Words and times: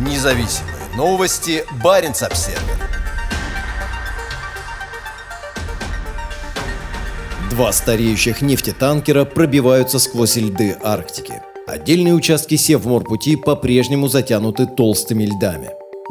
Независимые 0.00 0.76
новости. 0.96 1.62
Барин 1.84 2.12
обсерва 2.12 2.58
Два 7.50 7.70
стареющих 7.70 8.40
нефтетанкера 8.40 9.26
пробиваются 9.26 9.98
сквозь 9.98 10.36
льды 10.36 10.74
Арктики. 10.82 11.42
Отдельные 11.66 12.14
участки 12.14 12.56
Севморпути 12.56 13.36
по-прежнему 13.36 14.08
затянуты 14.08 14.64
толстыми 14.66 15.24
льдами. 15.24 15.68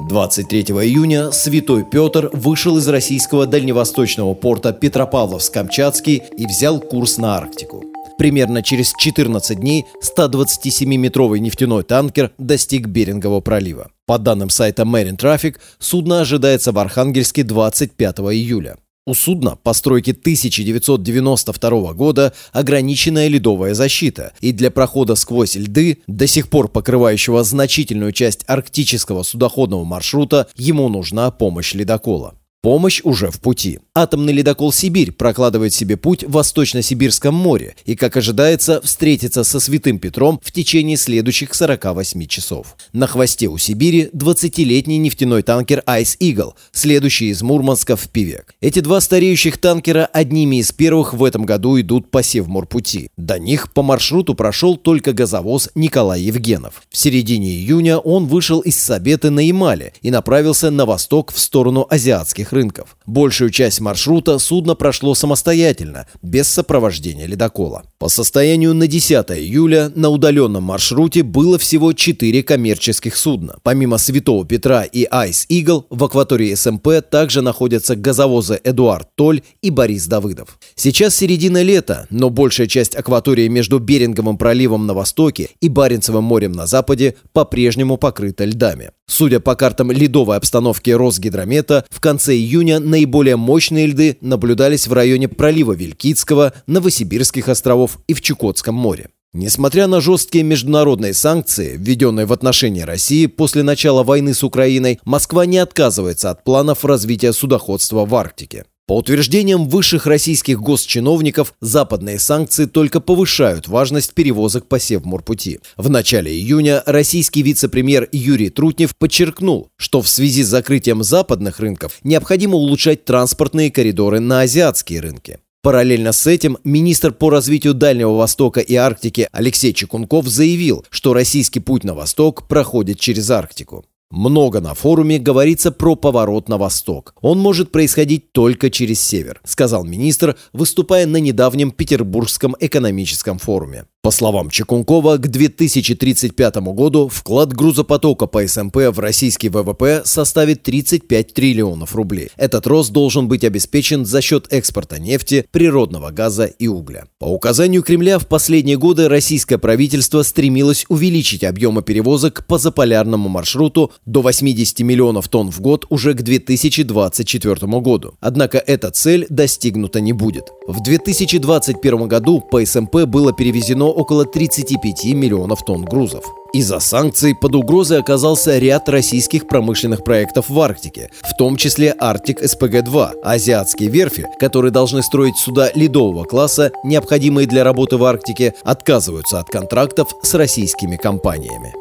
23 0.07 0.61
июня 0.61 1.31
Святой 1.31 1.83
Петр 1.83 2.29
вышел 2.31 2.77
из 2.77 2.87
российского 2.87 3.47
дальневосточного 3.47 4.35
порта 4.35 4.69
Петропавловск-Камчатский 4.69 6.21
и 6.37 6.45
взял 6.45 6.79
курс 6.79 7.17
на 7.17 7.37
Арктику. 7.37 7.88
Примерно 8.19 8.61
через 8.61 8.93
14 8.97 9.57
дней 9.57 9.85
127-метровый 10.03 11.39
нефтяной 11.39 11.83
танкер 11.83 12.33
достиг 12.37 12.87
Берингового 12.87 13.39
пролива. 13.39 13.91
По 14.05 14.17
данным 14.17 14.49
сайта 14.49 14.83
Marine 14.83 15.17
Traffic, 15.17 15.55
судно 15.79 16.19
ожидается 16.19 16.73
в 16.73 16.79
Архангельске 16.79 17.43
25 17.43 18.19
июля. 18.19 18.75
У 19.07 19.13
судна 19.13 19.55
постройки 19.55 20.11
1992 20.11 21.93
года 21.93 22.33
ограниченная 22.51 23.29
ледовая 23.29 23.73
защита, 23.73 24.33
и 24.41 24.51
для 24.51 24.69
прохода 24.69 25.15
сквозь 25.15 25.55
льды, 25.55 25.99
до 26.05 26.27
сих 26.27 26.49
пор 26.49 26.67
покрывающего 26.67 27.41
значительную 27.45 28.11
часть 28.11 28.43
арктического 28.47 29.23
судоходного 29.23 29.85
маршрута, 29.85 30.49
ему 30.57 30.89
нужна 30.89 31.31
помощь 31.31 31.73
ледокола. 31.73 32.35
Помощь 32.61 32.99
уже 33.05 33.31
в 33.31 33.39
пути. 33.39 33.79
Атомный 33.95 34.33
ледокол 34.33 34.73
«Сибирь» 34.73 35.13
прокладывает 35.13 35.73
себе 35.73 35.95
путь 35.95 36.25
в 36.25 36.31
Восточно-Сибирском 36.31 37.33
море 37.33 37.75
и, 37.85 37.95
как 37.95 38.17
ожидается, 38.17 38.81
встретится 38.81 39.45
со 39.45 39.61
Святым 39.61 39.97
Петром 39.97 40.41
в 40.43 40.51
течение 40.51 40.97
следующих 40.97 41.53
48 41.53 42.25
часов. 42.25 42.75
На 42.91 43.07
хвосте 43.07 43.47
у 43.47 43.57
Сибири 43.57 44.09
20-летний 44.11 44.97
нефтяной 44.97 45.41
танкер 45.41 45.83
«Айс 45.85 46.17
Игл», 46.19 46.55
следующий 46.73 47.29
из 47.29 47.41
Мурманска 47.41 47.95
в 47.95 48.09
Пивек. 48.09 48.53
Эти 48.59 48.81
два 48.81 48.99
стареющих 48.99 49.57
танкера 49.57 50.09
одними 50.11 50.57
из 50.57 50.73
первых 50.73 51.13
в 51.13 51.23
этом 51.23 51.45
году 51.45 51.79
идут 51.79 52.11
по 52.11 52.21
Севморпути. 52.21 53.09
До 53.15 53.39
них 53.39 53.71
по 53.71 53.83
маршруту 53.83 54.35
прошел 54.35 54.75
только 54.75 55.13
газовоз 55.13 55.69
Николай 55.75 56.23
Евгенов. 56.23 56.83
В 56.89 56.97
середине 56.97 57.51
июня 57.51 57.99
он 57.99 58.25
вышел 58.25 58.59
из 58.59 58.77
Сабеты 58.77 59.29
на 59.29 59.39
Ямале 59.39 59.93
и 60.01 60.11
направился 60.11 60.71
на 60.71 60.85
восток 60.85 61.31
в 61.31 61.39
сторону 61.39 61.87
азиатских 61.89 62.48
мировых 62.49 62.53
рынков. 62.53 62.97
Большую 63.05 63.49
часть 63.49 63.79
маршрута 63.79 64.37
судно 64.39 64.75
прошло 64.75 65.15
самостоятельно, 65.15 66.07
без 66.21 66.47
сопровождения 66.47 67.27
ледокола. 67.27 67.83
По 67.97 68.09
состоянию 68.09 68.73
на 68.73 68.87
10 68.87 69.31
июля 69.31 69.91
на 69.95 70.09
удаленном 70.09 70.63
маршруте 70.63 71.23
было 71.23 71.57
всего 71.57 71.93
4 71.93 72.43
коммерческих 72.43 73.15
судна. 73.15 73.57
Помимо 73.63 73.97
Святого 73.97 74.45
Петра 74.45 74.83
и 74.83 75.07
Айс 75.09 75.45
Игл, 75.49 75.85
в 75.89 76.03
акватории 76.03 76.53
СМП 76.53 76.87
также 77.09 77.41
находятся 77.41 77.95
газовозы 77.95 78.59
Эдуард 78.63 79.07
Толь 79.15 79.41
и 79.61 79.71
Борис 79.71 80.07
Давыдов. 80.07 80.59
Сейчас 80.75 81.15
середина 81.15 81.61
лета, 81.61 82.07
но 82.09 82.29
большая 82.29 82.67
часть 82.67 82.95
акватории 82.95 83.47
между 83.47 83.79
Беринговым 83.79 84.37
проливом 84.37 84.85
на 84.87 84.93
востоке 84.93 85.49
и 85.61 85.69
Баренцевым 85.69 86.23
морем 86.23 86.51
на 86.51 86.67
западе 86.67 87.15
по-прежнему 87.33 87.97
покрыта 87.97 88.45
льдами. 88.45 88.91
Судя 89.09 89.39
по 89.39 89.55
картам 89.55 89.91
ледовой 89.91 90.37
обстановки 90.37 90.91
Росгидромета, 90.91 91.83
в 91.89 91.99
конце 91.99 92.35
июня 92.35 92.79
наиболее 92.79 93.37
мощные 93.37 93.87
льды 93.87 94.17
наблюдались 94.21 94.85
в 94.85 94.93
районе 94.93 95.27
пролива 95.27 95.73
Вилькицкого, 95.73 96.53
Новосибирских 96.67 97.49
островов 97.49 97.97
и 98.07 98.13
в 98.13 98.21
Чукотском 98.21 98.75
море. 98.75 99.09
Несмотря 99.33 99.87
на 99.87 99.99
жесткие 99.99 100.43
международные 100.43 101.15
санкции, 101.15 101.75
введенные 101.75 102.27
в 102.27 102.33
отношении 102.33 102.81
России 102.81 103.25
после 103.25 103.63
начала 103.63 104.03
войны 104.03 104.35
с 104.35 104.43
Украиной, 104.43 104.99
Москва 105.05 105.47
не 105.47 105.57
отказывается 105.57 106.29
от 106.29 106.43
планов 106.43 106.85
развития 106.85 107.33
судоходства 107.33 108.05
в 108.05 108.13
Арктике. 108.13 108.65
По 108.89 108.97
утверждениям 108.97 109.69
высших 109.69 110.07
российских 110.07 110.59
госчиновников, 110.59 111.53
западные 111.61 112.17
санкции 112.17 112.65
только 112.65 112.99
повышают 112.99 113.67
важность 113.67 114.15
перевозок 114.15 114.67
по 114.67 114.79
Севморпути. 114.79 115.59
В 115.77 115.91
начале 115.91 116.31
июня 116.31 116.81
российский 116.87 117.43
вице-премьер 117.43 118.09
Юрий 118.11 118.49
Трутнев 118.49 118.95
подчеркнул, 118.97 119.69
что 119.77 120.01
в 120.01 120.09
связи 120.09 120.41
с 120.41 120.47
закрытием 120.47 121.03
западных 121.03 121.59
рынков 121.59 121.99
необходимо 122.03 122.55
улучшать 122.55 123.05
транспортные 123.05 123.69
коридоры 123.69 124.19
на 124.21 124.41
азиатские 124.41 125.01
рынки. 125.01 125.37
Параллельно 125.61 126.11
с 126.11 126.25
этим 126.25 126.57
министр 126.63 127.11
по 127.11 127.29
развитию 127.29 127.75
Дальнего 127.75 128.15
Востока 128.15 128.59
и 128.59 128.73
Арктики 128.73 129.29
Алексей 129.31 129.71
Чекунков 129.71 130.27
заявил, 130.27 130.83
что 130.89 131.13
российский 131.13 131.59
путь 131.59 131.83
на 131.83 131.93
восток 131.93 132.47
проходит 132.47 132.99
через 132.99 133.29
Арктику. 133.29 133.85
Много 134.11 134.59
на 134.59 134.73
форуме 134.73 135.19
говорится 135.19 135.71
про 135.71 135.95
поворот 135.95 136.49
на 136.49 136.57
восток. 136.57 137.13
Он 137.21 137.37
может 137.37 137.71
происходить 137.71 138.31
только 138.31 138.71
через 138.71 138.99
север, 138.99 139.39
сказал 139.45 139.85
министр, 139.85 140.35
выступая 140.51 141.05
на 141.05 141.17
недавнем 141.17 141.69
Петербургском 141.69 142.55
экономическом 142.59 143.37
форуме. 143.37 143.85
По 144.01 144.11
словам 144.11 144.49
Чекункова, 144.49 145.17
к 145.17 145.27
2035 145.27 146.55
году 146.73 147.09
вклад 147.09 147.51
грузопотока 147.51 148.27
по 148.27 148.47
СМП 148.47 148.77
в 148.91 148.99
российский 148.99 149.49
ВВП 149.49 150.03
составит 150.05 150.63
35 150.63 151.33
триллионов 151.33 151.93
рублей. 151.95 152.29
Этот 152.37 152.65
рост 152.65 152.91
должен 152.91 153.27
быть 153.27 153.43
обеспечен 153.43 154.05
за 154.05 154.21
счет 154.21 154.47
экспорта 154.51 154.99
нефти, 154.99 155.45
природного 155.51 156.11
газа 156.11 156.45
и 156.45 156.69
угля. 156.69 157.07
По 157.19 157.25
указанию 157.25 157.83
Кремля 157.83 158.19
в 158.19 158.27
последние 158.27 158.77
годы 158.77 159.09
российское 159.09 159.57
правительство 159.57 160.23
стремилось 160.23 160.85
увеличить 160.87 161.43
объемы 161.43 161.83
перевозок 161.83 162.45
по 162.47 162.57
заполярному 162.57 163.27
маршруту 163.27 163.91
до 164.05 164.21
80 164.21 164.79
миллионов 164.79 165.27
тонн 165.27 165.51
в 165.51 165.61
год 165.61 165.85
уже 165.89 166.13
к 166.13 166.21
2024 166.21 167.55
году. 167.79 168.15
Однако 168.19 168.57
эта 168.57 168.91
цель 168.91 169.25
достигнута 169.29 170.01
не 170.01 170.13
будет. 170.13 170.51
В 170.67 170.81
2021 170.81 172.07
году 172.07 172.41
по 172.41 172.63
СМП 172.65 173.05
было 173.05 173.33
перевезено 173.33 173.85
около 173.85 174.25
35 174.25 175.05
миллионов 175.13 175.63
тонн 175.65 175.85
грузов. 175.85 176.25
Из-за 176.51 176.79
санкций 176.79 177.35
под 177.35 177.55
угрозой 177.55 177.99
оказался 177.99 178.57
ряд 178.57 178.89
российских 178.89 179.47
промышленных 179.47 180.03
проектов 180.03 180.49
в 180.49 180.59
Арктике, 180.59 181.11
в 181.21 181.37
том 181.37 181.57
числе 181.57 181.91
Арктик 181.91 182.41
СПГ-2. 182.41 183.21
Азиатские 183.21 183.89
верфи, 183.89 184.25
которые 184.39 184.71
должны 184.71 185.03
строить 185.03 185.37
суда 185.37 185.69
ледового 185.75 186.23
класса, 186.23 186.71
необходимые 186.83 187.47
для 187.47 187.63
работы 187.63 187.97
в 187.97 188.03
Арктике, 188.03 188.55
отказываются 188.63 189.39
от 189.39 189.47
контрактов 189.47 190.15
с 190.23 190.33
российскими 190.33 190.97
компаниями. 190.97 191.75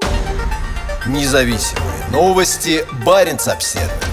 Независимые 1.07 1.98
новости. 2.11 2.85
Барин 3.05 3.39
обседный. 3.47 4.08